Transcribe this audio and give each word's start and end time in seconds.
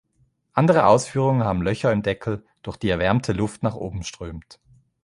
Andere 0.53 0.87
Ausführungen 0.87 1.43
haben 1.43 1.61
Löcher 1.61 1.91
im 1.91 2.01
Deckel, 2.01 2.43
durch 2.63 2.77
die 2.77 2.89
erwärmte 2.89 3.33
Luft 3.33 3.61
nach 3.61 3.75
oben 3.75 4.01
strömt. 4.01 4.59